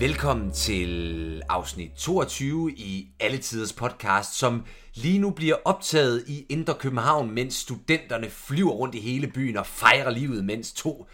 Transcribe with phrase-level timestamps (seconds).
[0.00, 6.74] Velkommen til afsnit 22 i Alle Tiders podcast, som lige nu bliver optaget i Indre
[6.74, 11.06] København, mens studenterne flyver rundt i hele byen og fejrer livet, mens to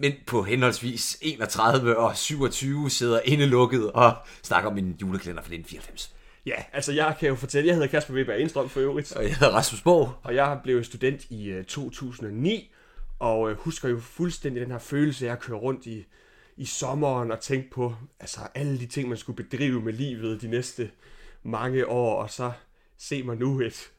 [0.00, 6.14] men på henholdsvis 31 og 27 sidder indelukket og snakker om en julekalender fra 1994.
[6.46, 9.36] Ja, altså jeg kan jo fortælle, jeg hedder Kasper Weber Enstrøm for øvrigt, Og jeg
[9.36, 10.12] hedder Rasmus Borg.
[10.22, 12.72] og jeg blev student i øh, 2009,
[13.18, 16.04] og øh, husker jo fuldstændig den her følelse af at køre rundt i,
[16.56, 20.48] i sommeren og tænke på altså, alle de ting, man skulle bedrive med livet de
[20.48, 20.90] næste
[21.42, 22.52] mange år, og så
[22.98, 23.90] se mig nu et,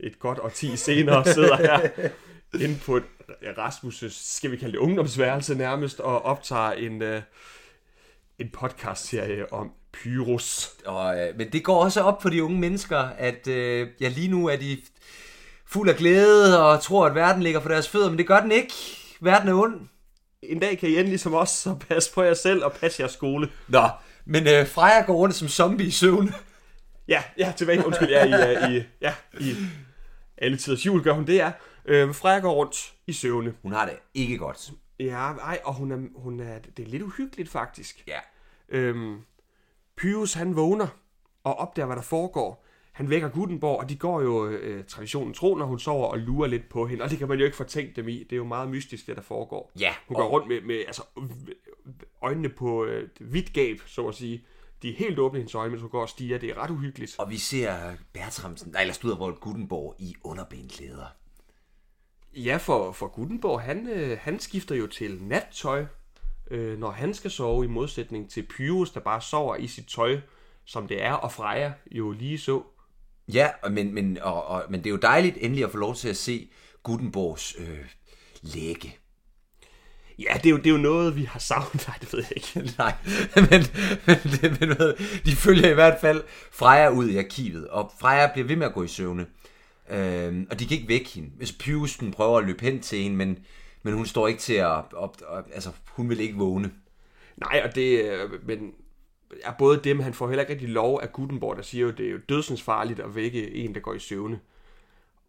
[0.00, 2.08] et godt årti senere sidder her
[2.64, 3.04] inde på et
[3.42, 7.22] Rasmus' skal vi kalde det ungdomsværelse nærmest, og optager en, øh,
[8.38, 10.70] en podcast-serie om Pyrus.
[10.86, 14.28] Og, øh, men det går også op for de unge mennesker, at øh, ja, lige
[14.28, 14.78] nu er de
[15.66, 18.52] fuld af glæde og tror, at verden ligger for deres fødder, men det gør den
[18.52, 18.72] ikke.
[19.20, 19.88] Verden er ond.
[20.42, 23.12] En dag kan I endelig som os, så passe på jer selv og passe jeres
[23.12, 23.50] skole.
[23.68, 23.88] Nå,
[24.24, 26.34] men øh, Freja går rundt som zombie i søvn.
[27.08, 27.86] Ja, ja, tilbage.
[27.86, 29.54] Undskyld, ja, i, i, ja, i
[30.36, 31.52] alle tiders jul gør hun det, ja.
[31.84, 33.54] Øh, Freja går rundt i søvne.
[33.62, 34.70] Hun har det ikke godt.
[35.00, 38.04] Ja, ej, og hun er, hun er, det er lidt uhyggeligt faktisk.
[38.06, 38.18] Ja.
[38.68, 39.20] Øhm,
[39.96, 40.86] Pyrus, han vågner
[41.44, 42.64] og opdager, hvad der foregår.
[42.98, 46.48] Han vækker Gutenborg, og de går jo øh, traditionen tro, når hun sover og lurer
[46.48, 47.04] lidt på hende.
[47.04, 48.18] Og det kan man jo ikke fortænke dem i.
[48.18, 49.72] Det er jo meget mystisk, det der foregår.
[49.80, 51.02] Ja, Hun går og- rundt med, med altså,
[52.22, 54.44] øjnene på øh, vidt gab, så at sige.
[54.82, 56.38] De er helt åbne hendes øjne, mens hun går og stiger.
[56.38, 57.16] Det er ret uhyggeligt.
[57.18, 57.74] Og vi ser
[58.12, 61.06] Bertramsen, nej, eller Studervold Gutenborg i underbenklæder.
[62.36, 65.84] Ja, for, for Gutenborg, han, øh, han skifter jo til nattøj,
[66.50, 70.20] øh, når han skal sove, i modsætning til Pyrus, der bare sover i sit tøj,
[70.64, 72.62] som det er, og Freja jo lige så.
[73.32, 76.08] Ja, men, men, og, og, men det er jo dejligt endelig at få lov til
[76.08, 76.48] at se
[76.82, 77.78] Gutenborgs øh,
[78.42, 78.96] læge.
[80.18, 81.84] Ja, det er, jo, det er jo noget, vi har savnet.
[81.88, 82.72] Nej, det ved jeg ikke.
[82.78, 82.94] Nej,
[83.36, 83.44] men,
[84.06, 88.32] men, det- men hvad, de følger i hvert fald Freja ud i arkivet, og Freja
[88.32, 89.26] bliver ved med at gå i søvne.
[89.90, 91.30] Øhm, og de kan ikke vække hende.
[91.36, 93.38] Hvis Pyrusten prøver at løbe hen til hende, men,
[93.82, 94.66] men hun står ikke til at...
[94.68, 94.92] Op,
[95.26, 96.70] op, altså, hun vil ikke vågne.
[97.36, 98.58] Nej, og det, øh, men
[99.42, 102.06] er både dem, han får heller ikke rigtig lov af Gutenborg, der siger jo, det
[102.06, 104.40] er jo dødsens farligt at vække en, der går i søvne.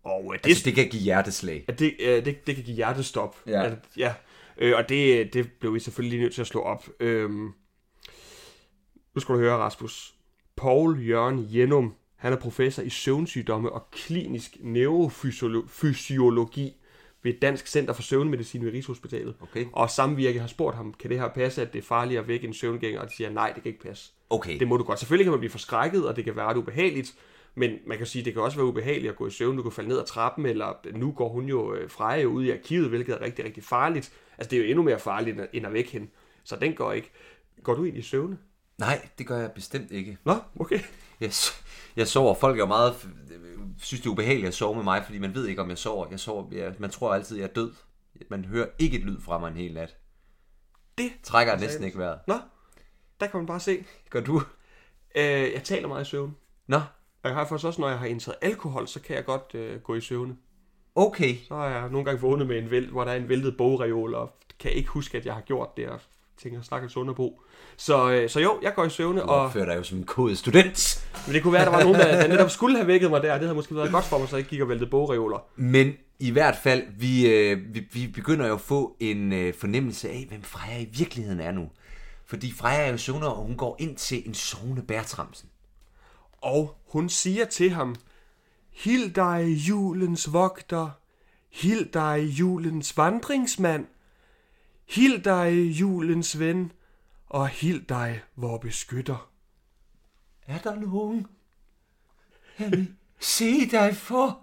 [0.04, 1.66] Og øh, det, Altså, det kan give hjerteslag.
[1.68, 3.38] at det, øh, det, det kan give hjertestop.
[3.48, 3.64] Ja.
[3.66, 4.14] At, ja.
[4.58, 6.90] Øh, og det, det blev vi selvfølgelig lige nødt til at slå op.
[7.00, 7.52] Øhm,
[9.16, 10.14] nu skal du høre, Rasmus.
[10.56, 16.76] Paul Jørgen Jenum, han er professor i søvnsygdomme og klinisk neurofysiologi
[17.24, 19.36] ved Dansk Center for Søvnmedicin ved Rigshospitalet.
[19.42, 19.66] Okay.
[19.74, 22.48] Og samvirke har spurgt ham, kan det her passe, at det er farligt at vække
[22.48, 23.00] en søvngænger?
[23.02, 24.12] Og de siger, nej, det kan ikke passe.
[24.30, 24.60] Okay.
[24.60, 25.00] Det må du godt.
[25.00, 27.14] Selvfølgelig kan man blive forskrækket, og det kan være ret ubehageligt,
[27.56, 29.58] men man kan sige, det kan også være ubehageligt at gå i søvn.
[29.58, 32.44] Du kan falde ned ad trappen, eller nu går hun jo øh, Freja jo ud
[32.44, 34.12] i arkivet, hvilket er rigtig, rigtig farligt.
[34.38, 36.08] Altså, det er jo endnu mere farligt, end at- vække hende.
[36.44, 37.12] Så den går ikke.
[37.64, 38.38] Går du ind i søvne?
[38.78, 40.18] Nej, det gør jeg bestemt ikke.
[40.26, 40.80] Nå, okay.
[41.20, 41.32] Jeg,
[41.96, 42.36] jeg sover.
[42.36, 42.94] Folk er meget...
[43.80, 46.08] synes, det er ubehageligt at sove med mig, fordi man ved ikke, om jeg sover.
[46.12, 47.72] Jeg sover jeg, man tror altid, jeg er død.
[48.30, 49.98] Man hører ikke et lyd fra mig en hel nat.
[50.98, 52.20] Det Trækker næsten ikke vejret.
[52.28, 52.36] Nå,
[53.20, 53.86] der kan man bare se.
[54.10, 54.42] Gør du?
[55.16, 55.24] Øh,
[55.54, 56.36] jeg taler meget i søvn.
[56.68, 56.78] Nå,
[57.24, 59.82] Og jeg har faktisk også, når jeg har indtaget alkohol, så kan jeg godt øh,
[59.82, 60.38] gå i søvne.
[60.96, 61.36] okay.
[61.48, 64.14] Så har jeg nogle gange vågnet med en væld, hvor der er en væltet bogreol,
[64.16, 66.00] og kan ikke huske, at jeg har gjort det, og
[66.42, 67.42] tænker, stakkels underbo.
[67.78, 70.04] Så, øh, så jo, jeg går i søvne, Du og opfører dig jo som en
[70.04, 71.08] kodet student.
[71.26, 73.22] men det kunne være, at der var nogen, der, der netop skulle have vækket mig
[73.22, 73.34] der.
[73.34, 75.44] Det havde måske været godt for mig, så jeg ikke gik og væltede bogreoler.
[75.56, 80.10] Men i hvert fald, vi, øh, vi, vi begynder jo at få en øh, fornemmelse
[80.10, 81.70] af, hvem Freja i virkeligheden er nu.
[82.26, 85.50] Fordi Freja er jo søvner, og hun går ind til en sovende Bertramsen.
[86.42, 87.96] Og hun siger til ham,
[88.72, 90.90] Hild dig julens vogter,
[91.52, 93.86] hild dig julens vandringsmand,
[94.90, 96.72] hild dig julens ven,
[97.28, 99.30] og hild dig vor beskytter.
[100.48, 101.28] Er der nogen?
[102.60, 104.40] Jeg vil se dig for.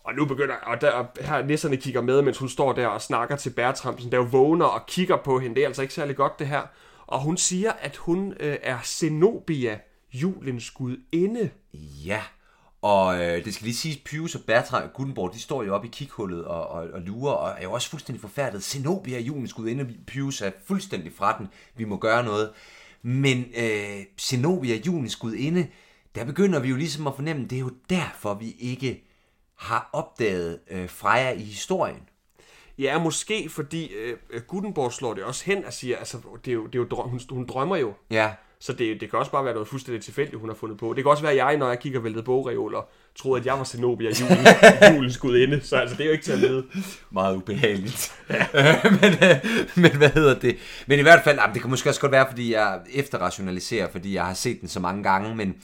[0.00, 3.02] Og nu begynder, og der, og her nisserne kigger med, mens hun står der og
[3.02, 5.54] snakker til Bertramsen, der jo vågner og kigger på hende.
[5.54, 6.62] Det er altså ikke særlig godt, det her.
[7.06, 9.80] Og hun siger, at hun øh, er Zenobia,
[10.12, 11.50] julens gudinde.
[12.04, 12.22] Ja,
[12.84, 15.88] og øh, det skal lige siges, Pyrus og Bertram og Gutenborg, de står jo oppe
[15.88, 18.64] i kikhullet og, og, og lurer, og er jo også fuldstændig forfærdet.
[18.64, 22.50] Zenobia er julens gudinde, Pyrus er fuldstændig fra den, vi må gøre noget.
[23.02, 25.66] Men øh, Zenobia er julens gudinde,
[26.14, 29.04] der begynder vi jo ligesom at fornemme, det er jo derfor, vi ikke
[29.56, 32.08] har opdaget øh, Freja i historien.
[32.78, 36.66] Ja, måske fordi øh, Gutenborg slår det også hen og siger, altså, det er jo,
[36.66, 37.94] det er jo drøm, hun, hun drømmer jo.
[38.10, 38.34] Ja,
[38.64, 40.92] Så det, det kan også bare være noget fuldstændig tilfældigt, hun har fundet på.
[40.96, 43.64] Det kan også være, at jeg, når jeg kigger væltet bogreoler, troede, at jeg var
[43.64, 44.46] Zenobia, julen,
[44.96, 45.60] julens gudinde.
[45.62, 46.64] Så altså, det er jo ikke til at vide.
[47.10, 48.14] Meget ubehageligt.
[48.30, 48.46] Ja.
[49.00, 49.36] men, øh,
[49.74, 50.56] men hvad hedder det?
[50.86, 54.14] Men i hvert fald, jamen, det kan måske også godt være, fordi jeg efterrationaliserer, fordi
[54.14, 55.54] jeg har set den så mange gange, men,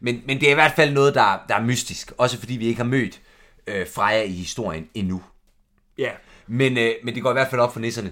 [0.00, 2.12] men, men det er i hvert fald noget, der, der er mystisk.
[2.18, 3.20] Også fordi vi ikke har mødt
[3.66, 5.22] øh, Freja i historien endnu.
[5.98, 6.10] Ja,
[6.46, 8.10] Men, øh, men det går i hvert fald op for nisserne.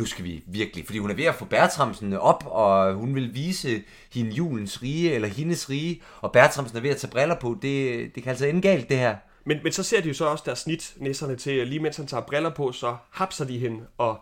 [0.00, 3.34] Nu skal vi virkelig, fordi hun er ved at få Bertramsen op, og hun vil
[3.34, 3.82] vise
[4.12, 7.58] hende julens rige, eller hendes rige, og Bertramsen er ved at tage briller på.
[7.62, 9.16] Det, det kan altså ende galt, det her.
[9.44, 12.06] Men, men så ser de jo så også deres snit, nisserne, til, lige mens han
[12.06, 14.20] tager briller på, så hapser de hende og,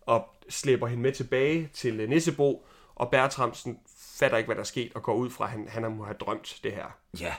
[0.00, 3.78] og slæber hende med tilbage til øh, Nissebo, og Bertramsen
[4.18, 6.16] fatter ikke, hvad der er sket, og går ud fra, at han, han må have
[6.20, 6.96] drømt det her.
[7.20, 7.34] Ja.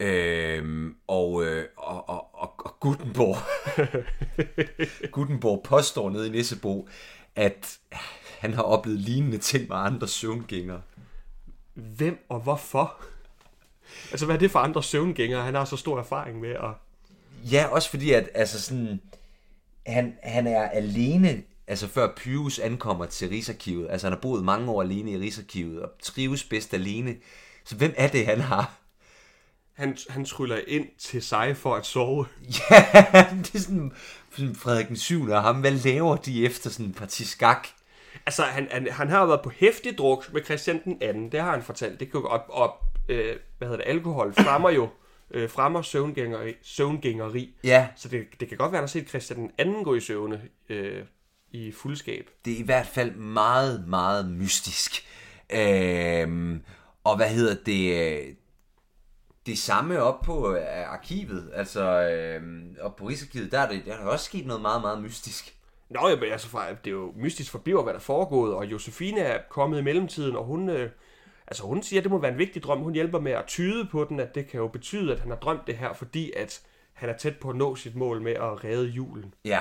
[0.00, 3.36] Øhm, og, øh, og, og, og, og Gutenborg,
[5.12, 6.88] Gutenborg påstår nede i Nissebo,
[7.36, 7.78] at
[8.38, 10.82] han har oplevet lignende ting med andre søvngængere.
[11.74, 13.04] Hvem og hvorfor?
[14.10, 16.56] Altså, hvad er det for andre søvngængere, han har så stor erfaring med?
[16.56, 16.74] Og...
[17.52, 19.00] Ja, også fordi, at altså sådan,
[19.86, 23.90] han, han er alene, altså før Pyrus ankommer til Rigsarkivet.
[23.90, 27.16] Altså han har boet mange år alene i Rigsarkivet og trives bedst alene.
[27.64, 28.79] Så hvem er det, han har?
[29.80, 32.26] Han, han tryller ind til sig for at sove.
[32.70, 33.92] Ja, det er sådan,
[34.54, 35.28] Frederik den 7.
[35.28, 35.60] og ham.
[35.60, 37.68] Hvad laver de efter sådan en parti skak?
[38.26, 41.32] Altså, han, han, han har været på hæftig druk med Christian den anden.
[41.32, 42.00] Det har han fortalt.
[42.00, 44.88] Det kan op, op øh, hvad hedder det, alkohol fremmer jo
[45.30, 47.54] øh, fremmer søvngængeri, søvngængeri.
[47.64, 49.94] Ja, Så det, det kan godt være, at han har set Christian den anden gå
[49.94, 51.02] i søvne øh,
[51.50, 52.30] i fuldskab.
[52.44, 55.06] det er i hvert fald meget, meget mystisk.
[55.52, 56.62] Øhm,
[57.04, 58.36] og hvad hedder det?
[59.50, 63.82] Øh, Det samme op på øh, arkivet, altså øhm, op på Rigsarkivet, der er, det,
[63.86, 65.56] der er der også sket noget meget, meget mystisk.
[65.90, 66.48] Nå, ja, men altså,
[66.84, 69.82] det er jo mystisk for Biver, hvad der er foregået, og Josefine er kommet i
[69.82, 70.90] mellemtiden, og hun, øh,
[71.46, 72.78] altså, hun siger, at det må være en vigtig drøm.
[72.78, 75.38] Hun hjælper med at tyde på den, at det kan jo betyde, at han har
[75.38, 76.60] drømt det her, fordi at
[76.92, 79.34] han er tæt på at nå sit mål med at redde julen.
[79.44, 79.60] Ja,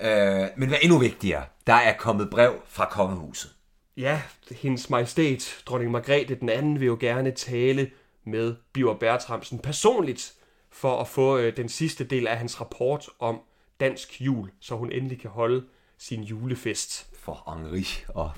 [0.00, 3.50] øh, men hvad endnu vigtigere, der er kommet brev fra kongehuset.
[3.96, 7.90] Ja, hendes majestæt, dronning Margrethe den anden, vil jo gerne tale
[8.30, 10.34] med Biver Bertramsen personligt,
[10.70, 13.40] for at få øh, den sidste del af hans rapport om
[13.80, 15.64] dansk jul, så hun endelig kan holde
[15.98, 17.08] sin julefest.
[17.18, 18.30] for Henri og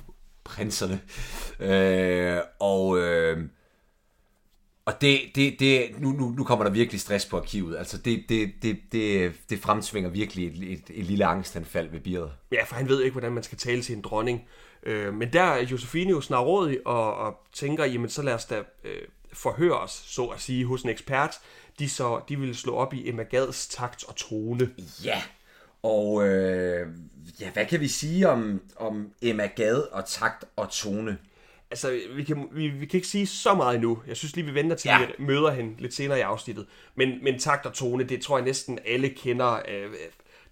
[0.45, 1.01] prinserne.
[1.61, 3.49] Øh, og øh,
[4.85, 7.77] og det, det, det, nu, nu, nu kommer der virkelig stress på arkivet.
[7.77, 12.33] Altså det, det, det, det, det fremsvinger virkelig et, et, et lille angstanfald ved Birret.
[12.53, 14.49] Ja, for han ved ikke, hvordan man skal tale til en dronning.
[14.83, 18.63] Øh, men der er Josefine jo snarrådig og, og tænker, jamen så lad os da
[18.85, 19.03] øh,
[19.33, 21.35] forhøre os, så at sige, hos en ekspert.
[21.79, 24.71] De, så, de vil slå op i Emma Gads takt og tone.
[25.05, 25.23] Ja,
[25.83, 26.89] og øh,
[27.41, 31.19] ja, hvad kan vi sige om, om Emma Gade og takt og tone?
[31.71, 34.03] Altså, vi kan, vi, vi kan ikke sige så meget endnu.
[34.07, 35.01] Jeg synes lige, vi venter til, Ja.
[35.01, 35.07] ja.
[35.07, 36.67] vi møder hende lidt senere i afsnittet.
[36.95, 39.53] Men, men takt og tone, det tror jeg næsten alle kender.
[39.69, 39.91] Øh,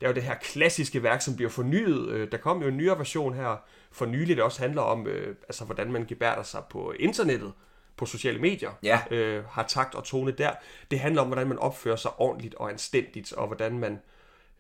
[0.00, 2.09] Det er jo det her klassiske værk, som bliver fornyet.
[2.09, 3.56] Øh, Der kom jo en nyere version her
[3.93, 7.53] for nylig, der også handler om, øh, altså, hvordan man gebærder sig på internettet,
[7.96, 8.70] på sociale medier.
[8.82, 9.00] Ja.
[9.10, 10.50] Øh, har takt og tone der.
[10.90, 13.98] Det handler om, hvordan man opfører sig ordentligt og anstændigt, og hvordan man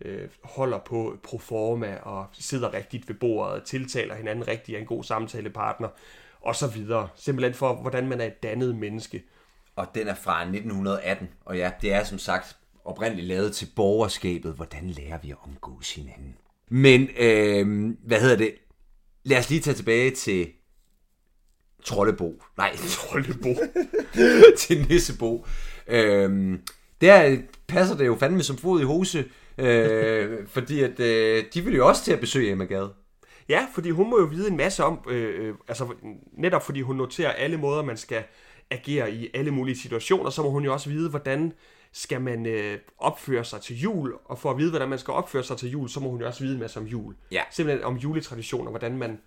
[0.00, 5.04] øh, holder på proforma og sidder rigtigt ved bordet, tiltaler hinanden rigtigt, er en god
[5.04, 5.88] samtalepartner,
[6.40, 7.08] og så videre.
[7.16, 9.22] Simpelthen for, hvordan man er et dannet menneske.
[9.76, 14.54] Og den er fra 1918, og ja, det er som sagt oprindeligt lavet til borgerskabet.
[14.54, 16.36] Hvordan lærer vi at omgås hinanden?
[16.68, 18.54] Men, øh, hvad hedder det?
[19.22, 20.48] Lad os lige tage tilbage til
[21.84, 22.42] Trollebo.
[22.56, 23.48] Nej, Trollebo.
[24.58, 25.46] til Nissebo.
[25.88, 26.58] Øh,
[27.00, 29.24] der passer det jo fandme som fod i hose,
[29.58, 32.92] øh, fordi at, øh, de vil jo også til at besøge Emma Gade.
[33.48, 35.88] Ja, fordi hun må jo vide en masse om, øh, øh, altså
[36.32, 38.22] netop fordi hun noterer alle måder, man skal
[38.70, 41.52] agere i alle mulige situationer, så må hun jo også vide, hvordan
[41.92, 45.42] skal man øh, opføre sig til jul, og for at vide, hvordan man skal opføre
[45.42, 47.14] sig til jul, så må hun jo også vide en masse om jul.
[47.32, 47.42] Ja.
[47.50, 49.20] Simpelthen om juletraditioner, hvordan man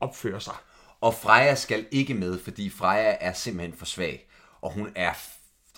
[0.00, 0.54] opfører sig.
[1.00, 4.28] Og Freja skal ikke med, fordi Freja er simpelthen for svag.
[4.62, 5.12] Og hun er,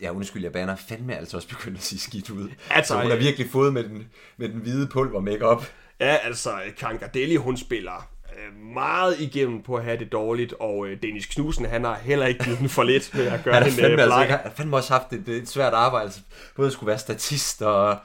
[0.02, 2.48] ja undskyld, jeg baner fandme altså også begyndt at sige skidt ud.
[2.70, 5.66] Altså, så hun har øh, virkelig fået med den, med den hvide pulver makeup.
[6.00, 10.86] Ja, altså, Karen Gardelli, hun spiller øh, meget igennem på at have det dårligt, og
[10.86, 13.62] øh, Dennis Knudsen, han har heller ikke givet den for lidt med at gøre Han
[13.62, 14.22] har hende fandme, altså, bleg.
[14.24, 16.04] ikke, han har fandme også haft et, et svært arbejde.
[16.04, 16.20] Altså,
[16.56, 17.98] både at skulle være statist og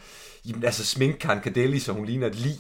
[0.46, 2.58] jamen, altså, sminke Karen Cadelli, så hun ligner et lig.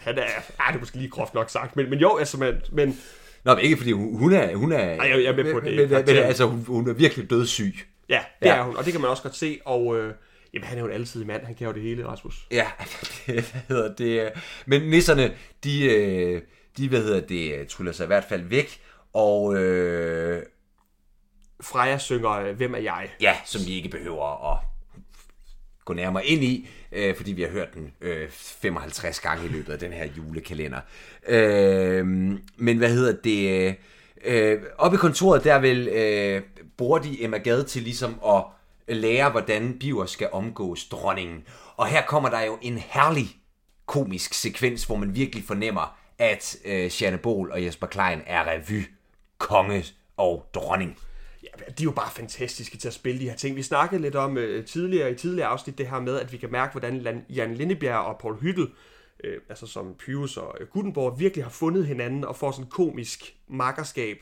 [0.00, 0.22] Han er,
[0.58, 3.00] ah, det er måske lige groft nok sagt, men, men jo, altså, men, men
[3.48, 4.54] Nå, men ikke fordi hun, hun er...
[4.56, 5.76] Hun er Ej, jeg- jeg er med på det.
[5.76, 7.74] Men, men, altså, hun, hun er virkelig dødssyg.
[8.08, 8.56] ja, det Ja.
[8.56, 10.14] er hun, og det kan man også godt se, og øh,
[10.54, 12.46] jamen, han er jo en altid mand, han kan jo det hele, Rasmus.
[12.50, 12.66] Ja,
[13.26, 14.30] det, hvad hedder det?
[14.66, 15.32] Men nisserne,
[15.64, 16.42] de, øh,
[16.76, 18.80] de hvad hedder det, tryller sig i hvert fald væk,
[19.14, 20.42] og, øh,
[21.62, 23.08] Freja synger øh, Hvem er jeg?
[23.20, 24.58] Ja, som vi ikke behøver at
[25.88, 29.72] gå nærmere ind i, øh, fordi vi har hørt den øh, 55 gange i løbet
[29.72, 30.80] af den her julekalender.
[31.28, 32.06] Øh,
[32.56, 33.74] men hvad hedder det?
[34.24, 36.42] Øh, oppe i kontoret, der vil øh,
[36.76, 38.44] bruger de Emma Gade til ligesom at
[38.88, 41.44] lære, hvordan Biver skal omgås dronningen.
[41.76, 43.28] Og her kommer der jo en herlig
[43.86, 48.84] komisk sekvens, hvor man virkelig fornemmer, at øh, Janne Bol og Jesper Klein er revy,
[49.38, 49.84] konge
[50.16, 50.98] og dronning.
[51.48, 53.56] Ja, de er jo bare fantastiske til at spille de her ting.
[53.56, 56.52] Vi snakkede lidt om øh, tidligere i tidligere afsnit det her med, at vi kan
[56.52, 58.68] mærke, hvordan Jan Lindebjerg og Paul Hyttel,
[59.24, 62.70] øh, altså som Pius og øh, Gutenborg, virkelig har fundet hinanden og får sådan en
[62.70, 64.18] komisk makkerskab.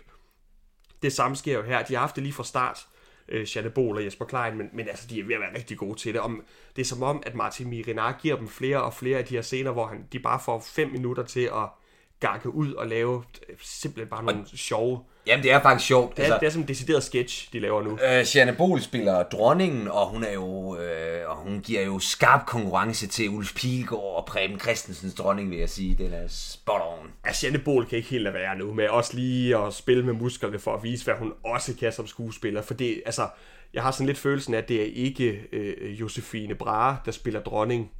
[1.02, 1.82] Det samme sker jo her.
[1.82, 2.86] De har haft det lige fra start,
[3.28, 5.78] øh, Janne Bol og Jesper Klein, men, men altså, de er ved at være rigtig
[5.78, 6.20] gode til det.
[6.20, 6.44] Om,
[6.76, 9.42] det er som om, at Martin Mirinar giver dem flere og flere af de her
[9.42, 11.68] scener, hvor han, de bare får fem minutter til at
[12.20, 16.16] gakke ud og lave øh, simpelthen bare nogle sjove Jamen, det er faktisk sjovt.
[16.16, 17.98] Det er, altså, det er som en decideret sketch, de laver nu.
[18.04, 22.46] Øh, Janne Bol spiller dronningen, og hun er jo, øh, og hun giver jo skarp
[22.46, 25.94] konkurrence til Ulf Pilgaard og Preben Christensens dronning, vil jeg sige.
[25.94, 27.10] Den er spot on.
[27.26, 30.12] Ja, Janne Bol kan ikke helt lade være nu med også lige at spille med
[30.12, 32.62] musklerne for at vise, hvad hun også kan som skuespiller.
[32.62, 33.28] For det, altså,
[33.74, 37.40] jeg har sådan lidt følelsen af, at det er ikke øh, Josefine Brahe, der spiller
[37.40, 37.90] dronning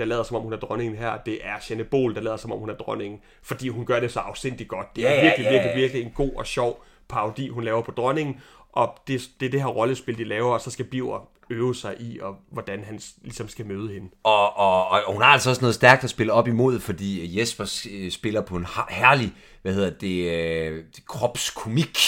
[0.00, 2.52] der lader som om hun er dronningen her, det er Janne Bol, der lader som
[2.52, 4.96] om hun er dronningen, fordi hun gør det så afsindigt godt.
[4.96, 5.56] Det er ja, virkelig, ja, ja.
[5.56, 8.40] virkelig, virkelig en god og sjov parodi, hun laver på dronningen,
[8.72, 11.94] og det, det er det her rollespil, de laver, og så skal Biver øve sig
[12.00, 14.08] i, og hvordan han ligesom skal møde hende.
[14.22, 17.86] Og, og, og hun har altså også noget stærkt at spille op imod, fordi Jesper
[17.90, 21.98] øh, spiller på en herlig, hvad hedder det, øh, kropskomik,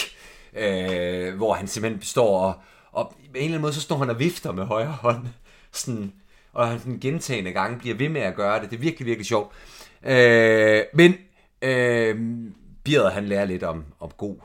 [0.57, 2.55] øh, hvor han simpelthen står og,
[2.93, 5.27] og på en eller anden måde, så står han og vifter med højre hånd,
[5.73, 6.13] sådan,
[6.53, 8.71] og han sådan gentagende gange bliver ved med at gøre det.
[8.71, 9.53] Det er virkelig, virkelig sjovt.
[10.07, 11.15] Øh, men
[11.63, 12.17] øh,
[12.85, 14.37] Birret, han lærer lidt om, om god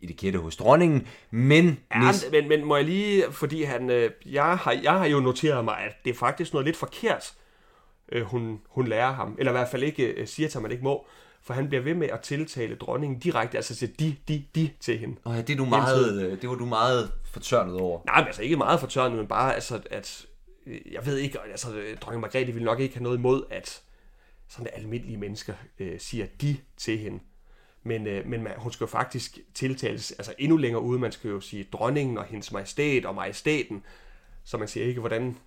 [0.00, 1.78] etikette hos dronningen, men...
[1.94, 5.64] Ja, men, men må jeg lige, fordi han, øh, jeg, har, jeg har jo noteret
[5.64, 7.32] mig, at det er faktisk noget lidt forkert,
[8.12, 10.70] øh, hun, hun lærer ham, eller i hvert fald ikke øh, siger til, at man
[10.70, 11.06] ikke må,
[11.42, 14.98] for han bliver ved med at tiltale dronningen direkte, altså til de, de, de til
[14.98, 15.16] hende.
[15.24, 18.00] Og ja, det, er du meget, øh, det var du meget fortørnet over.
[18.06, 20.26] Nej, men altså ikke meget fortørnet, men bare, altså, at
[20.66, 21.68] jeg ved ikke, altså
[22.00, 23.82] dronning Margrethe vil nok ikke have noget imod, at
[24.48, 27.20] sådan almindelige mennesker øh, siger de til hende.
[27.82, 30.98] Men, øh, men man, hun skal jo faktisk tiltales altså endnu længere ude.
[30.98, 33.84] Man skal jo sige dronningen og hendes majestæt og majestæten.
[34.44, 35.38] Så man siger ikke, hvordan,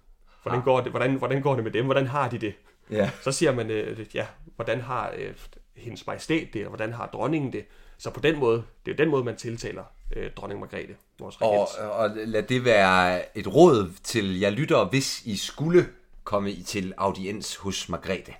[0.43, 1.85] hvordan, går, det, hvordan, hvordan går det med dem?
[1.85, 2.53] Hvordan har de det?
[2.91, 3.11] Ja.
[3.21, 5.33] Så siger man, øh, ja, hvordan har øh,
[5.75, 7.65] hendes majestæt det, og hvordan har dronningen det?
[7.97, 9.83] Så på den måde, det er jo den måde, man tiltaler
[10.15, 11.79] øh, dronning Margrethe, vores regent.
[11.79, 15.89] Og, og lad det være et råd til jer lyttere, hvis I skulle
[16.23, 18.33] komme i til audiens hos Margrethe.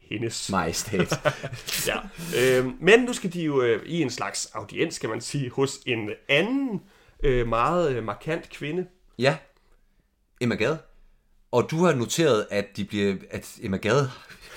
[0.00, 0.50] Hendes.
[0.50, 1.20] Majestæt.
[1.88, 1.96] ja.
[2.36, 5.78] Øh, men nu skal de jo øh, i en slags audiens, kan man sige, hos
[5.86, 6.82] en anden
[7.22, 8.86] øh, meget øh, markant kvinde.
[9.18, 9.36] Ja,
[10.40, 10.78] Emma Gade.
[11.52, 14.10] Og du har noteret, at, de bliver, at Emma Gade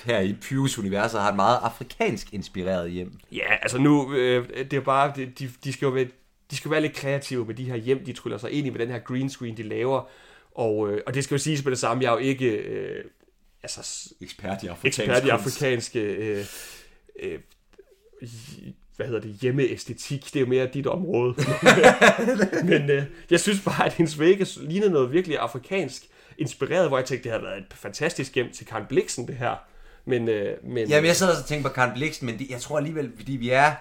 [0.04, 3.12] her i Pius universet har et meget afrikansk inspireret hjem.
[3.32, 6.06] Ja, altså nu, øh, det er bare, de, de skal jo være,
[6.50, 8.78] de skal være lidt kreative med de her hjem, de tryller sig ind i med
[8.78, 10.08] den her green screen, de laver.
[10.54, 13.04] Og, øh, og det skal jo siges på det samme, jeg er jo ikke øh,
[13.62, 16.44] altså, ekspert i afrikansk ekspert i afrikanske øh,
[17.20, 17.38] øh,
[18.96, 21.34] hvad hedder det, hjemmeæstetik, det er jo mere dit område.
[22.70, 26.08] Men øh, jeg synes bare, at hendes vægge ligner noget virkelig afrikansk
[26.38, 29.56] inspireret, hvor jeg tænkte, det havde været et fantastisk hjem til Karen Bliksen, det her.
[30.04, 32.76] Men, øh, men, Jamen, jeg sad og tænkte på Karen Bliksen, men det, jeg tror
[32.76, 33.74] alligevel, fordi vi er...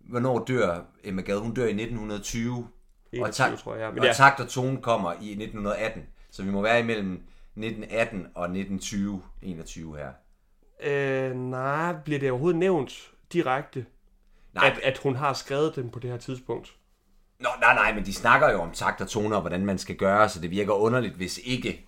[0.00, 1.38] Hvornår dør Emma Gade?
[1.38, 2.68] Hun dør i 1920.
[3.12, 3.90] 21, og, tak, tror jeg.
[3.90, 4.12] Men og ja.
[4.12, 6.02] takt og tone kommer i 1918.
[6.30, 10.08] Så vi må være imellem 1918 og 1920, 21 her.
[10.82, 13.86] Øh, nej, bliver det overhovedet nævnt direkte,
[14.54, 16.74] nej, at, at hun har skrevet den på det her tidspunkt?
[17.40, 19.96] Nå, nej, nej, men de snakker jo om takt og toner, og hvordan man skal
[19.96, 21.86] gøre, så det virker underligt, hvis ikke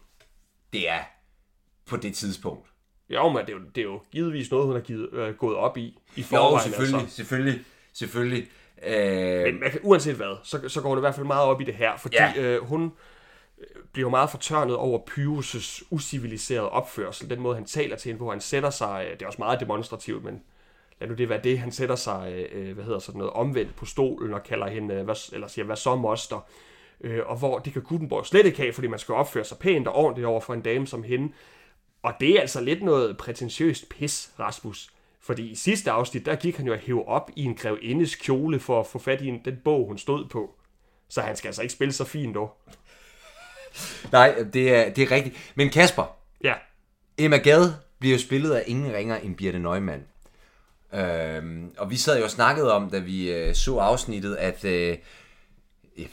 [0.75, 1.01] det er
[1.87, 2.69] på det tidspunkt.
[3.09, 5.57] Jo, men det er jo, det er jo givetvis noget, hun har givet, øh, gået
[5.57, 5.99] op i.
[6.17, 7.17] i forvejen, jo, selvfølgelig, altså.
[7.17, 7.61] selvfølgelig,
[7.93, 8.49] selvfølgelig.
[8.87, 9.43] Øh...
[9.43, 11.65] Men man kan, uanset hvad, så, så går det i hvert fald meget op i
[11.65, 12.33] det her, fordi ja.
[12.37, 12.93] øh, hun
[13.59, 18.31] øh, bliver meget fortørnet over Pyrus' usiviliserede opførsel, den måde, han taler til hende på.
[18.31, 20.43] Han sætter sig, øh, det er også meget demonstrativt, men
[21.01, 23.87] lad nu det være det, han sætter sig, øh, hvad hedder sådan noget, omvendt på
[23.87, 26.49] stolen og kalder hende, hvad, eller siger, hvad så moster?
[27.01, 29.89] Øh, og hvor det kan Gutenborg slet ikke have, fordi man skal opføre sig pænt
[29.89, 31.33] og ordentligt over for en dame som hende.
[32.03, 34.91] Og det er altså lidt noget prætentiøst pis, Rasmus.
[35.21, 38.61] Fordi i sidste afsnit, der gik han jo at hæve op i en grevindes kjole
[38.61, 40.55] for at få fat i den bog, hun stod på.
[41.09, 42.57] Så han skal altså ikke spille så fint dog.
[44.13, 45.53] Nej, det er, det er rigtigt.
[45.55, 46.55] Men Kasper, ja.
[47.19, 50.03] Emma Gade bliver jo spillet af ingen ringer end Birte Neumann.
[50.95, 54.99] Øhm, og vi sad jo og snakkede om, da vi øh, så afsnittet, at øh,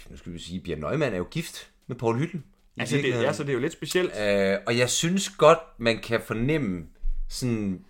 [0.10, 2.44] nu skal vi sige, Bjørn Neumann er jo gift med Paul Hytten.
[2.78, 4.12] Altså, det, ja, så det er jo lidt specielt.
[4.22, 6.86] Øh, og jeg synes godt, man kan fornemme
[7.30, 7.86] sådan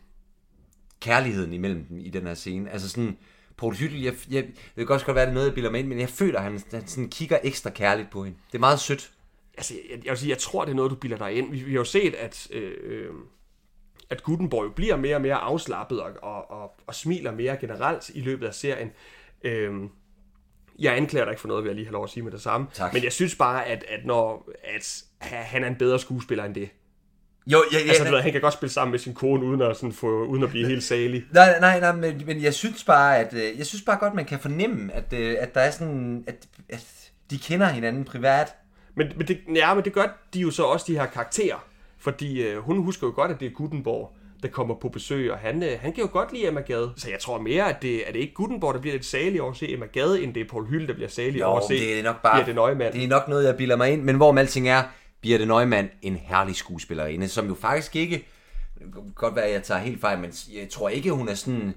[0.99, 2.69] kærligheden imellem dem i den her scene.
[2.69, 3.17] Altså sådan,
[3.57, 5.87] Paul Hyttel, jeg, jeg, det kan godt være, det er noget, jeg bilder mig ind,
[5.87, 8.37] men jeg føler, at han, han sådan kigger ekstra kærligt på hende.
[8.47, 9.11] Det er meget sødt.
[9.57, 11.51] Altså, jeg, jeg vil sige, jeg tror, det er noget, du bilder dig ind.
[11.51, 13.13] Vi, vi har jo set, at, øh, øh,
[14.09, 18.21] at Gutenborg bliver mere og mere afslappet og, og, og, og smiler mere generelt i
[18.21, 18.91] løbet af serien.
[19.43, 19.73] Øh,
[20.81, 22.41] jeg anklager dig ikke for noget, vil jeg lige have lov at sige med det
[22.41, 22.67] samme.
[22.73, 22.93] Tak.
[22.93, 26.69] Men jeg synes bare, at, at når at han er en bedre skuespiller end det.
[27.47, 29.61] Jo, ja, ja, Altså, du ved, han kan godt spille sammen med sin kone, uden
[29.61, 31.25] at, sådan få, uden at blive helt salig.
[31.33, 34.25] Nej, nej, nej, men, men jeg synes bare, at øh, jeg synes bare godt, man
[34.25, 38.55] kan fornemme, at, øh, at der er sådan, at, at de kender hinanden privat.
[38.95, 41.65] Men, men, det, ja, men det gør de jo så også, de her karakterer.
[41.97, 45.37] Fordi øh, hun husker jo godt, at det er Gutenborg, der kommer på besøg, og
[45.37, 46.93] han, øh, han kan jo godt lide Emma Gade.
[46.97, 49.51] Så jeg tror mere, at det, at det ikke Gutenborg, der bliver lidt salig over
[49.51, 51.73] at se Emma Gade, end det er Paul Hyl, der bliver salig over at se
[51.73, 52.93] det er nok bare, Birte Neumann.
[52.93, 54.83] det er nok noget, jeg bilder mig ind, men hvor alting er,
[55.21, 58.25] Birte Neumann en herlig skuespillerinde, som jo faktisk ikke,
[58.79, 61.33] det kan godt være, at jeg tager helt fejl, men jeg tror ikke, hun er
[61.33, 61.75] sådan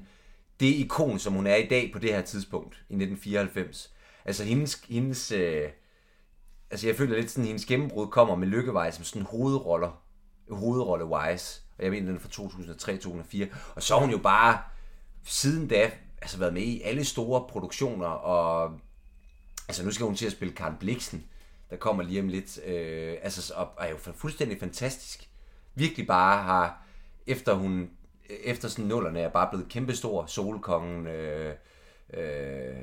[0.60, 3.90] det ikon, som hun er i dag på det her tidspunkt, i 1994.
[4.24, 5.68] Altså hendes, hendes øh,
[6.70, 10.02] altså jeg føler lidt sådan, at hendes gennembrud kommer med Lykkevej som sådan hovedroller,
[10.50, 12.28] hovedrolle-wise, og jeg mener, den er fra
[13.48, 14.58] 2003-2004, og så har hun jo bare
[15.24, 15.90] siden da
[16.22, 18.80] altså været med i alle store produktioner, og
[19.68, 21.24] altså nu skal hun til at spille Karen Bliksen,
[21.70, 25.28] der kommer lige om lidt, øh, altså og er jo fuldstændig fantastisk.
[25.74, 26.82] Virkelig bare har,
[27.26, 27.90] efter hun,
[28.44, 31.54] efter sådan nullerne er bare blevet kæmpestor, solkongen, øh,
[32.14, 32.74] øh,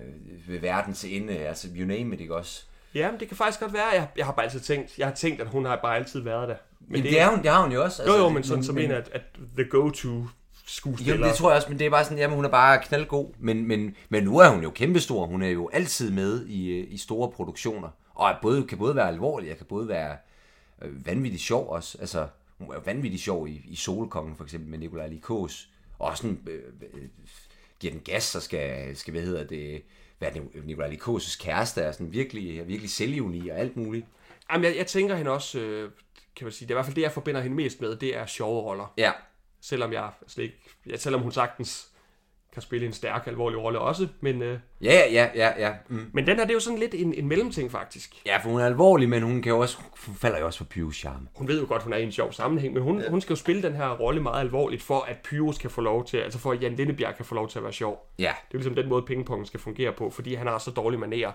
[0.48, 2.64] ved verdens ende, altså you name it, ikke også?
[2.94, 3.88] Ja, men det kan faktisk godt være.
[3.88, 6.50] Jeg, jeg har bare altid tænkt, jeg har tænkt, at hun har bare altid været
[6.50, 6.56] der.
[6.88, 8.04] Men Men det, det, er hun, det har hun jo også.
[8.08, 9.22] Jo, jo, men sådan som en af at
[9.58, 10.26] the go-to
[10.66, 11.18] skuespiller.
[11.18, 13.34] Jo, det tror jeg også, men det er bare sådan, jamen hun er bare knaldgod.
[13.40, 15.26] Men, men, men nu er hun jo kæmpestor.
[15.26, 17.90] Hun er jo altid med i, øh, i store produktioner.
[18.14, 20.18] Og er både, kan både være alvorlig, og kan både være
[20.82, 21.98] øh, vanvittigt sjov også.
[22.00, 22.28] Altså,
[22.58, 25.70] hun er jo vanvittigt sjov i, i Solkongen for eksempel med Nikolaj Likos.
[26.00, 26.60] Og sådan, øh,
[26.94, 27.02] øh,
[27.80, 29.82] giver den gas, så skal, skal hvad hedder det,
[30.20, 30.32] være
[30.66, 34.06] Nikolaj Likos' kæreste, er sådan virkelig, virkelig selvivni og alt muligt.
[34.52, 35.92] Jamen, jeg, jeg tænker hende også, øh,
[36.36, 38.18] kan man sige, det er i hvert fald det, jeg forbinder hende mest med, det
[38.18, 38.94] er sjove roller.
[38.98, 39.12] Ja,
[39.62, 40.58] Selvom jeg slet ikke,
[40.90, 41.88] ja, selvom hun sagtens
[42.54, 45.74] kan spille en stærk, alvorlig rolle også, men, øh, ja, ja, ja, ja.
[45.88, 46.10] Mm.
[46.14, 48.22] men den her, det er jo sådan lidt en, en mellemting faktisk.
[48.26, 50.66] Ja, for hun er alvorlig, men hun, kan jo også, hun falder jo også for
[50.66, 51.28] Pyrus charme.
[51.36, 53.10] Hun ved jo godt, hun er i en sjov sammenhæng, men hun, ja.
[53.10, 56.06] hun skal jo spille den her rolle meget alvorligt, for at Pyrus kan få lov
[56.06, 58.14] til, altså for at Jan Lindebjerg kan få lov til at være sjov.
[58.20, 60.72] Ja, Det er jo ligesom den måde, pingpongen skal fungere på, fordi han har så
[60.72, 61.32] dårlig maner.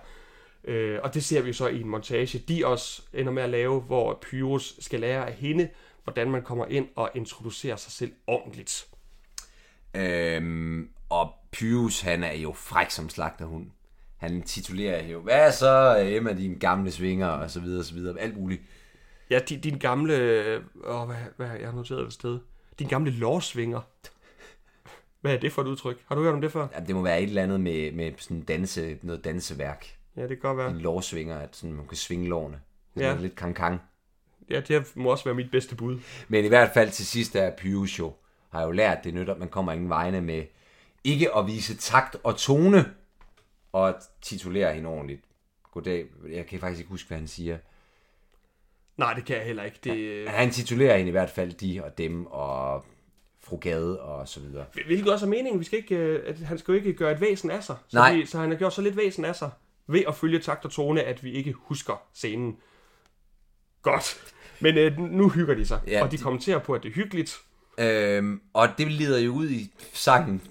[0.66, 3.50] Øh, og det ser vi jo så i en montage, de også ender med at
[3.50, 5.68] lave, hvor Pyrus skal lære af hende,
[6.04, 8.86] hvordan man kommer ind og introducerer sig selv ordentligt.
[9.94, 13.70] Øhm, og Pyrus, han er jo fræk som slagterhund.
[14.16, 17.94] Han titulerer jo, hvad er så Emma, dine gamle svinger, og så videre, og så
[17.94, 18.62] videre, alt muligt.
[19.30, 20.14] Ja, din, din gamle...
[20.16, 22.38] Øh, åh, hvad, hvad jeg har noteret et sted?
[22.78, 23.80] Din gamle lårsvinger.
[25.20, 26.04] Hvad er det for et udtryk?
[26.06, 26.68] Har du hørt om det før?
[26.74, 29.95] Jamen, det må være et eller andet med, med sådan danse, noget danseværk.
[30.16, 30.70] Ja, det kan godt være.
[30.70, 32.60] En lårsvinger, at sådan, man kan svinge lårene.
[32.94, 33.06] Det Ja.
[33.14, 33.80] er lidt kang
[34.50, 35.98] Ja, det må også være mit bedste bud.
[36.28, 38.12] Men i hvert fald til sidst er Pyrus jo,
[38.50, 40.44] har jo lært, det nytter, man kommer ingen vegne med
[41.04, 42.84] ikke at vise takt og tone,
[43.72, 45.20] og at titulere hende ordentligt.
[45.72, 47.58] Goddag, jeg kan faktisk ikke huske, hvad han siger.
[48.96, 49.78] Nej, det kan jeg heller ikke.
[49.84, 52.84] Det, Han titulerer hende i hvert fald de og dem og
[53.40, 54.64] fru Gade og så videre.
[54.86, 55.60] Hvilket også er meningen.
[55.60, 57.76] Vi skal ikke, øh, at han skal jo ikke gøre et væsen af sig.
[57.88, 58.14] Så, Nej.
[58.14, 59.50] Vi, så han har gjort så lidt væsen af sig
[59.88, 62.56] ved at følge takt og tone, at vi ikke husker scenen.
[63.82, 64.32] Godt.
[64.60, 66.92] Men øh, nu hygger de sig, Ja, og de de- kommenterer på, at det er
[66.94, 67.36] hyggeligt.
[67.78, 70.42] Øhm, og det leder jo ud i sangen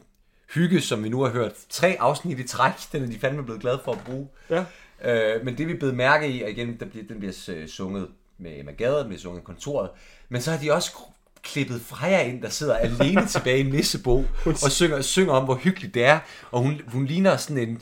[0.53, 2.73] Hygge, som vi nu har hørt tre afsnit i træk.
[2.91, 4.27] Den er de fandme blevet glade for at bruge.
[4.49, 4.65] Ja.
[5.03, 8.07] Øh, men det vi blevet mærke i, og igen, der bliver, den bliver øh, sunget
[8.37, 9.89] med Emma den bliver sunget i kontoret,
[10.29, 10.91] men så har de også
[11.43, 15.93] klippet Freja ind, der sidder alene tilbage i Nissebo, og synger, synger om, hvor hyggeligt
[15.93, 16.19] det er,
[16.51, 17.81] og hun, hun ligner sådan en,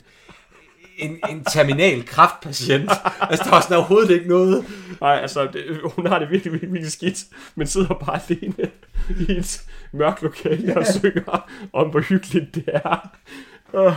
[0.98, 2.90] en, en terminal kraftpatient.
[3.20, 4.64] altså, der er sådan overhovedet ikke noget.
[5.00, 7.18] Nej, altså, det, hun har det virkelig, virkelig, virkelig skidt,
[7.54, 8.70] men sidder bare alene
[9.28, 13.08] i et mørkt lokale og synger om, hvor hyggeligt det er.
[13.74, 13.92] Øh,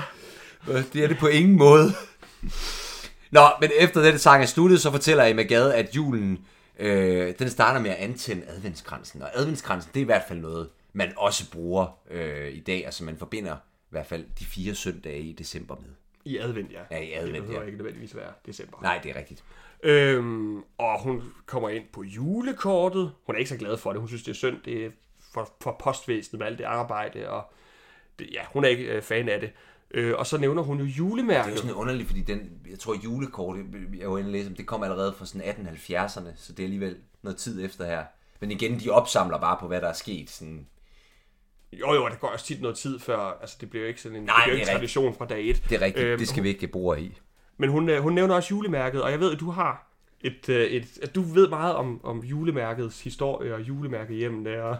[0.94, 1.94] Det er det på ingen måde.
[3.32, 6.40] Nå, men efter dette sang er sluttet, så fortæller Emma Gade, at julen,
[6.80, 9.22] øh, den starter med at antænde adventskransen.
[9.22, 13.04] Og adventskransen, det er i hvert fald noget, man også bruger øh, i dag, altså
[13.04, 15.90] man forbinder i hvert fald de fire søndage i december med.
[16.28, 16.82] I advent, ja.
[16.92, 17.66] Ja, i advent, Det behøver ja.
[17.66, 18.78] ikke nødvendigvis være december.
[18.82, 19.44] Nej, det er rigtigt.
[19.84, 23.12] Øhm, og hun kommer ind på julekortet.
[23.26, 24.00] Hun er ikke så glad for det.
[24.00, 24.58] Hun synes, det er synd.
[24.66, 24.90] Det er
[25.34, 27.30] for, for postvæsenet med alt det arbejde.
[27.30, 27.44] Og
[28.20, 29.52] det, ja, hun er ikke øh, fan af det.
[29.92, 31.52] Øh, og så nævner hun jo Det er julemærket.
[31.52, 33.58] jo sådan underligt, fordi den, jeg tror julekort,
[34.00, 37.38] jeg var inde læse det kom allerede fra sådan 1870'erne, så det er alligevel noget
[37.38, 38.04] tid efter her.
[38.40, 40.30] Men igen, de opsamler bare på, hvad der er sket.
[40.30, 40.68] Sådan,
[41.74, 44.18] Jo, jo, det går også tit noget tid før, altså det bliver jo ikke sådan
[44.18, 45.64] en, Nej, det bliver det ikke er tradition fra dag et.
[45.70, 47.18] det er rigtigt, Øhm, det skal vi ikke bruge i.
[47.58, 49.88] Men hun, øh, hun nævner også julemærket, og jeg ved, at du har
[50.22, 54.76] et, øh, et at du ved meget om, om julemærkets historie og julemærket hjem der.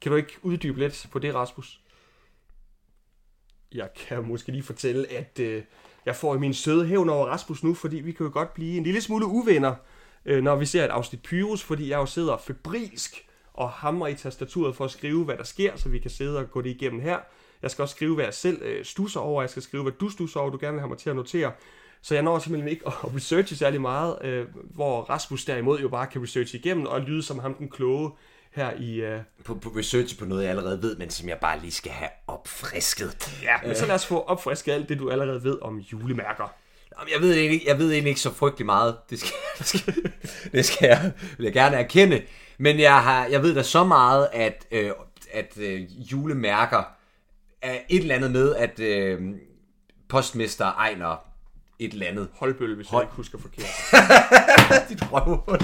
[0.00, 1.80] Kan du ikke uddybe lidt på det, Rasmus?
[3.74, 5.62] Jeg kan måske lige fortælle, at øh,
[6.06, 8.76] jeg får i min søde hævn over Rasmus nu, fordi vi kan jo godt blive
[8.76, 9.74] en lille smule uvenner,
[10.24, 13.27] øh, når vi ser et afsnit Pyrus, fordi jeg jo sidder febrilsk
[13.58, 16.50] og hamrer i tastaturet for at skrive, hvad der sker, så vi kan sidde og
[16.50, 17.18] gå det igennem her.
[17.62, 19.42] Jeg skal også skrive, hvad jeg selv øh, stusser over.
[19.42, 21.52] Jeg skal skrive, hvad du stusser over, du gerne vil have mig til at notere.
[22.02, 26.06] Så jeg når simpelthen ikke at researche særlig meget, øh, hvor Rasmus derimod jo bare
[26.06, 28.10] kan researche igennem og lyde som ham den kloge
[28.50, 28.94] her i...
[28.94, 29.20] Øh...
[29.44, 32.10] På, på research på noget, jeg allerede ved, men som jeg bare lige skal have
[32.26, 33.40] opfrisket.
[33.42, 36.54] Ja, men så lad os få opfrisket alt det, du allerede ved om julemærker.
[36.98, 38.96] Jamen, Jeg ved, egentlig, jeg ved egentlig ikke så frygtelig meget.
[39.10, 40.12] Det skal, det skal,
[40.52, 42.22] det skal jeg, vil jeg gerne erkende.
[42.58, 44.90] Men jeg, har, jeg ved da så meget, at, øh,
[45.32, 46.82] at øh, julemærker
[47.62, 49.20] er et eller andet med, at øh,
[50.08, 51.24] postmester Ejner
[51.78, 52.28] et eller andet.
[52.32, 53.66] Holdbøl, hvis Hold- jeg ikke husker forkert.
[54.88, 55.58] Dit røvhul.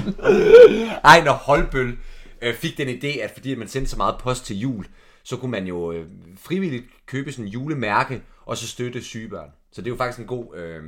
[1.04, 1.98] Ejner Holbøl
[2.42, 4.86] øh, fik den idé, at fordi man sendte så meget post til jul,
[5.22, 6.06] så kunne man jo øh,
[6.38, 9.50] frivilligt købe sådan en julemærke, og så støtte syge børn.
[9.72, 10.82] Så det er jo faktisk en god, øh,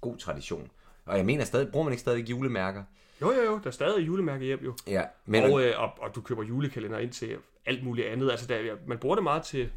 [0.00, 0.68] god tradition.
[1.06, 2.82] Og jeg mener stadig, bruger man ikke stadig julemærker?
[3.22, 4.74] Jo, jo, jo, der er stadig julemærke hjem jo.
[4.86, 8.30] Ja, men Og, øh, og, og du køber julekalender ind til alt muligt andet.
[8.30, 9.70] Altså, der, man bruger det meget til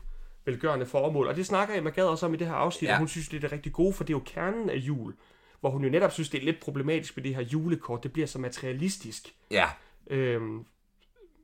[0.46, 1.28] velgørende formål.
[1.28, 2.98] Og det snakker Emma Gad også om i det her afsnit, Ja.
[2.98, 5.14] hun synes, det er det rigtig gode, for det er jo kernen af jul.
[5.60, 8.04] Hvor hun jo netop synes, det er lidt problematisk med det her julekort.
[8.04, 9.36] Det bliver så materialistisk.
[9.52, 9.70] ja,
[10.08, 10.66] Øhm,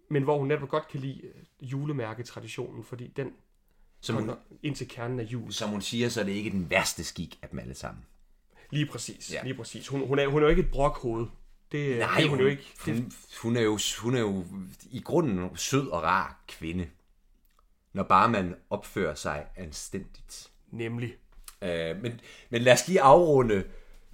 [0.09, 3.31] men hvor hun netop godt kan lide øh, julemærketraditionen, fordi den
[4.01, 4.31] som hun,
[4.63, 5.51] ind til kernen af jul.
[5.53, 8.05] som hun siger, så er det ikke den værste skik af dem alle sammen.
[8.71, 9.43] Lige præcis, ja.
[9.43, 9.87] lige præcis.
[9.87, 11.25] Hun, hun, er, hun er jo ikke et brokhoved.
[11.71, 12.63] Det, Nej, det er hun jo ikke.
[12.85, 14.45] Det, Hun, hun, er jo, hun er jo
[14.91, 16.89] i grunden en sød og rar kvinde.
[17.93, 20.49] Når bare man opfører sig anstændigt.
[20.71, 21.15] nemlig.
[21.61, 23.63] Øh, men, men lad os lige afrunde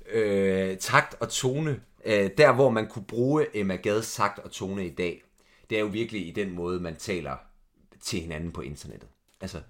[0.10, 1.82] øh, takt og tone.
[2.06, 5.24] Øh, der, hvor man kunne bruge Emma Gads takt og tone i dag,
[5.70, 7.38] det er jo virkelig i den måde, man taler
[8.02, 9.10] til hinanden på internettet.
[9.42, 9.62] Altså,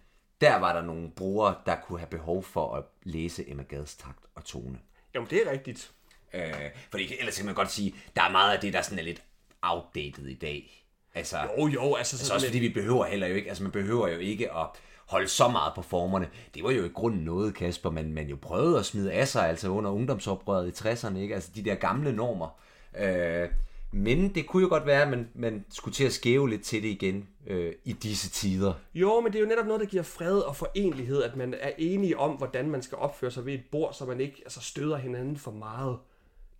[0.41, 4.25] der var der nogle brugere, der kunne have behov for at læse Emma Gads takt
[4.35, 4.79] og tone.
[5.13, 5.91] Jamen, det er rigtigt.
[6.35, 9.03] Øh, fordi ellers kan man godt sige, der er meget af det, der sådan er
[9.03, 9.21] lidt
[9.61, 10.85] outdated i dag.
[11.15, 14.07] Altså, Jo, jo, altså, altså også fordi vi behøver heller jo ikke, altså man behøver
[14.07, 14.67] jo ikke at
[15.05, 16.27] holde så meget på formerne.
[16.53, 19.49] Det var jo i grunden noget, Kasper, man, man jo prøvede at smide af sig,
[19.49, 21.35] altså under ungdomsoprøret i 60'erne, ikke?
[21.35, 22.59] Altså de der gamle normer.
[22.97, 23.49] Øh,
[23.91, 26.83] men det kunne jo godt være, at man, man skulle til at skæve lidt til
[26.83, 28.73] det igen øh, i disse tider.
[28.93, 31.71] Jo, men det er jo netop noget, der giver fred og forenlighed, at man er
[31.77, 34.97] enige om, hvordan man skal opføre sig ved et bord, så man ikke altså, støder
[34.97, 35.97] hinanden for meget.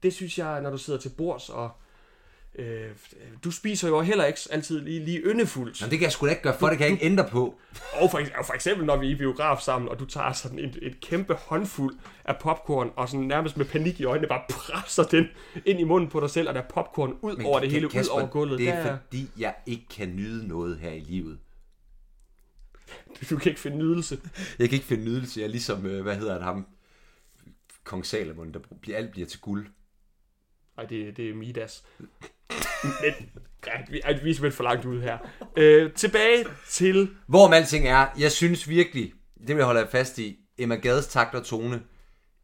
[0.06, 1.72] Det synes jeg, når du sidder til bords, og
[2.60, 2.90] øh,
[3.44, 5.82] du spiser jo heller ikke altid lige, lige yndefuldt.
[5.82, 7.60] Men det kan jeg sgu da ikke gøre for, det kan jeg ikke ændre på.
[7.94, 10.60] Og for, og for eksempel, når vi er i biograf sammen, og du tager sådan
[10.60, 15.04] et, et kæmpe håndfuld af popcorn, og sådan nærmest med panik i øjnene, bare presser
[15.04, 15.28] den
[15.66, 17.90] ind i munden på dig selv, og der er popcorn ud Men over det hele,
[17.90, 18.60] Kasper, ud over gulvet.
[18.60, 21.40] Det er Der, fordi, jeg ikke kan nyde noget her i livet.
[23.30, 24.20] du kan ikke finde nydelse.
[24.60, 25.40] Jeg kan ikke finde nydelse.
[25.40, 26.68] Jeg er ligesom, øh, hvad hedder han, ham,
[27.84, 29.68] Kong Salomon, der bliver, alt bliver til guld.
[30.78, 31.84] Nej, det, det er Midas.
[32.84, 33.30] Men,
[33.68, 35.18] ja, vi, vi er simpelthen for langt ude her.
[35.56, 37.10] Øh, tilbage til...
[37.28, 41.36] Hvorom alting er, jeg synes virkelig, det vil jeg holde fast i, Emma Gades takt
[41.36, 41.82] og tone,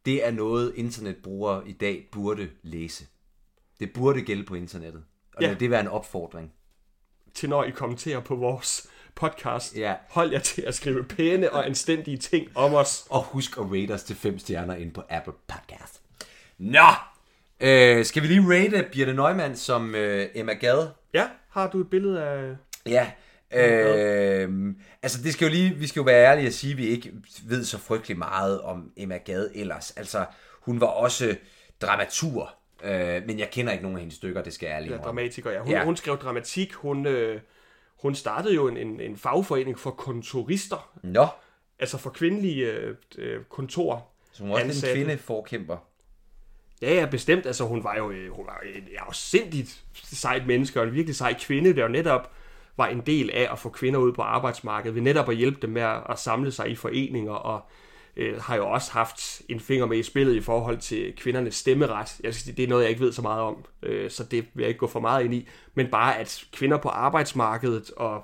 [0.06, 3.06] det er noget, internetbrugere i dag burde læse.
[3.80, 5.04] Det burde gælde på internettet.
[5.36, 5.48] Og Ja.
[5.48, 5.54] ja.
[5.54, 6.52] det være en opfordring.
[7.34, 9.76] til når I kommenterer på vores podcast.
[9.76, 9.94] Ja.
[10.08, 13.06] Hold jer til at skrive pæne og anstændige ting om os.
[13.10, 16.02] Og husk at rate os til 5 stjerner ind på Apple Podcast.
[16.58, 16.86] Nå!
[17.62, 20.92] Øh, skal vi lige rate Birte Neumann som øh, Emma Gade?
[21.14, 22.56] Ja, har du et billede af...
[22.86, 23.10] Ja,
[23.54, 26.86] øh, altså det skal jo lige, vi skal jo være ærlige og sige, at vi
[26.86, 27.12] ikke
[27.44, 29.90] ved så frygtelig meget om Emma Gade ellers.
[29.90, 30.24] Altså,
[30.60, 31.36] hun var også
[31.82, 34.98] dramatur, øh, men jeg kender ikke nogen af hendes stykker, det skal jeg ærligt Ja,
[34.98, 35.58] dramatiker, ja.
[35.60, 35.84] Hun, Ja.
[35.84, 36.72] hun skrev dramatik.
[36.72, 37.40] Hun, øh,
[38.02, 40.98] hun startede jo en, en, en fagforening for kontorister.
[41.02, 41.26] Nå,
[41.78, 44.08] Altså for kvindelige øh, øh, kontor.
[44.32, 45.76] så hun var også en kvindeforkæmper.
[46.82, 47.46] Ja, ja, bestemt.
[47.46, 51.16] Altså hun var jo, øh, hun var jo et afsindigt sejt menneske, og en virkelig
[51.16, 52.32] sej kvinde, der jo netop
[52.76, 55.70] var en del af at få kvinder ud på arbejdsmarkedet, ved netop at hjælpe dem
[55.70, 57.60] med at samle sig i foreninger, og
[58.16, 62.20] øh, har jo også haft en finger med i spillet i forhold til kvindernes stemmeret.
[62.22, 64.62] Jeg synes, det er noget, jeg ikke ved så meget om, øh, så det vil
[64.62, 65.48] jeg ikke gå for meget ind i.
[65.74, 68.22] Men bare, at kvinder på arbejdsmarkedet og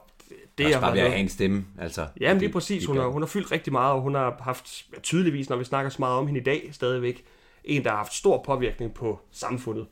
[0.58, 1.64] det Også bare ved at have en stemme.
[1.78, 4.86] Altså, Jamen lige præcis, hun har, hun har fyldt rigtig meget, og hun har haft
[4.94, 7.24] ja, tydeligvis, når vi snakker så meget om hende i dag, stadigvæk
[7.64, 9.86] en, der har haft stor påvirkning på samfundet.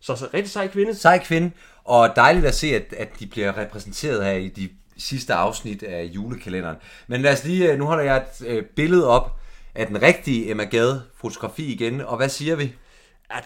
[0.00, 0.94] Så, så rigtig sej kvinde.
[0.94, 1.50] Sej kvinde,
[1.84, 6.04] og dejligt at se, at, at de bliver repræsenteret her i de sidste afsnit af
[6.04, 6.76] julekalenderen.
[7.06, 9.40] Men lad os lige, øh, nu holder jeg et øh, billede op
[9.74, 12.74] af den rigtige Emma Gade fotografi igen, og hvad siger vi?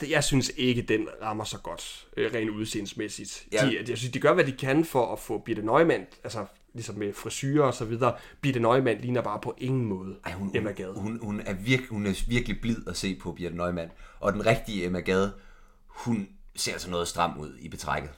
[0.00, 3.44] Det, jeg synes ikke, den rammer så godt, øh, rent udseendsmæssigt.
[3.52, 3.66] Ja.
[3.66, 6.94] De, jeg synes, de gør, hvad de kan for at få Birte Neumann, altså ligesom
[6.94, 8.14] med frisyrer og så videre.
[8.40, 10.92] Birte Neumann ligner bare på ingen måde Ej, hun, Emma Gade.
[10.96, 13.90] hun, hun, er virke, hun er virkelig blid at se på, Birte Neumann.
[14.20, 15.32] Og den rigtige Emma Gade,
[15.86, 18.10] hun ser altså noget stram ud i betrækket.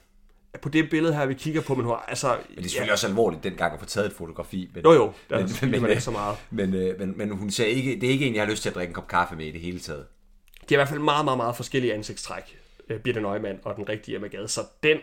[0.61, 2.27] På det billede her, vi kigger på, men hun altså...
[2.27, 2.93] Men det er selvfølgelig ja.
[2.93, 4.71] også alvorligt dengang at få taget et fotografi.
[4.73, 6.37] Men, Jo, jo, der men, men, men, man ikke så meget.
[6.51, 8.69] Men, øh, men, men hun ser ikke, det er ikke en, jeg har lyst til
[8.69, 10.05] at drikke en kop kaffe med i det hele taget.
[10.69, 12.57] De har i hvert fald meget, meget, meget forskellige ansigtstræk,
[12.89, 14.97] øh, Birte Neumann og den rigtige Emma Gade, så den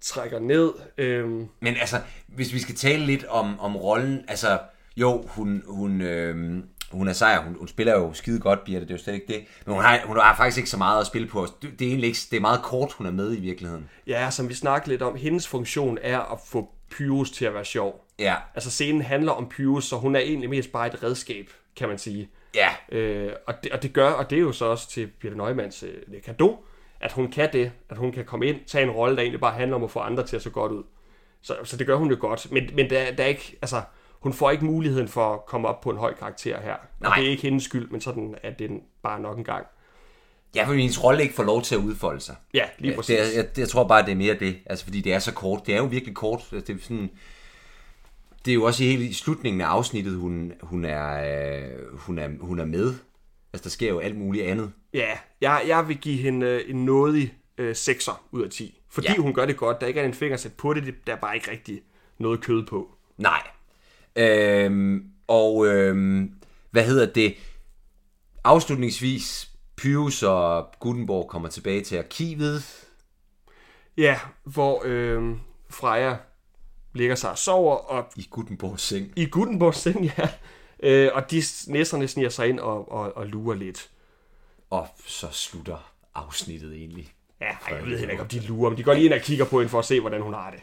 [0.00, 0.72] trækker ned.
[0.98, 4.58] Øhm, Men altså, hvis vi skal tale lidt om, om rollen, altså,
[4.96, 8.90] jo, hun, hun, øh, hun er sejr, hun, hun spiller jo skide godt, Birte, det
[8.90, 9.44] er jo slet ikke det.
[9.66, 11.46] Men hun har, hun har faktisk ikke så meget at spille på.
[11.62, 13.88] Det, det er egentlig ikke, det er meget kort, hun er med i virkeligheden.
[14.06, 17.64] ja, som vi snakkede lidt om, hendes funktion er at få Pyrus til at være
[17.64, 18.04] sjov.
[18.18, 21.88] Ja, Altså scenen handler om Pyrus, så hun er egentlig mest bare et redskab, kan
[21.88, 22.28] man sige.
[22.54, 25.36] ja, Øh, og, det, og det gør, og det er jo så også til Birte
[25.36, 26.64] Neumanns øh, kado,
[27.00, 29.54] at hun kan det, at hun kan komme ind, tage en rolle, der egentlig bare
[29.54, 30.82] handler om at få andre til at se godt ud.
[31.42, 33.82] Så, så det gør hun jo godt, men, men der, der er ikke, altså,
[34.20, 36.74] hun får ikke muligheden for at komme op på en høj karakter her.
[36.74, 37.16] Og Nej.
[37.16, 38.70] det er ikke hendes skyld, men sådan er det
[39.02, 39.66] bare nok en gang.
[40.54, 42.36] ja, for hendes rolle ikke får lov til at udfolde sig.
[42.54, 43.18] Ja, lige præcis.
[43.28, 44.56] det jeg, jeg tror bare, det er mere det.
[44.66, 45.66] Altså, fordi det er så kort.
[45.66, 46.38] Det er jo virkelig kort.
[46.52, 47.10] Altså, Det er, sådan,
[48.44, 51.12] det er jo også i hele i slutningen af afsnittet, hun, hun, er,
[51.62, 52.94] øh, hun, er, hun er med.
[53.52, 54.72] Altså, der sker jo alt muligt andet.
[54.94, 58.80] Ja, jeg, jeg vil give hende øh, en nådig øh, 6'er ud af 10.
[58.88, 59.16] Fordi Ja.
[59.16, 59.80] hun gør det godt.
[59.80, 60.82] Der ikke er en fingersæt på det.
[60.86, 61.82] det- Der er bare ikke rigtig
[62.18, 62.88] noget kød på.
[63.18, 63.42] Nej.
[64.16, 66.32] Øhm, og øhm,
[66.70, 67.34] hvad hedder det?
[68.44, 72.86] Afslutningsvis, Pyrus og Gutenborg kommer tilbage til arkivet.
[73.96, 75.36] Ja, hvor øh,
[75.70, 76.16] Freja
[76.94, 79.12] ligger sig og sover, og I Gutenborgs seng.
[79.16, 80.28] i Gutenborgs seng, ja.
[80.82, 83.90] Øh, og de næsterne sniger sig ind og, og, og lurer lidt.
[84.70, 87.12] Og så slutter afsnittet egentlig.
[87.40, 89.20] Ja, ej, jeg ved heller ikke, om de lurer, men de går lige ind og
[89.20, 90.60] kigger på hende for at se, hvordan hun har det.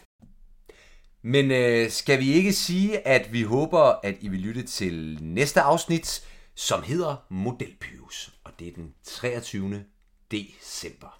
[1.22, 5.62] Men øh, skal vi ikke sige, at vi håber, at I vil lytte til næste
[5.62, 8.34] afsnit, som hedder Modelpyrus.
[8.44, 9.84] Og det er den 23.
[10.32, 11.20] december.